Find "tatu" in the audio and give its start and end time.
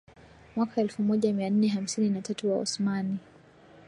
2.21-2.51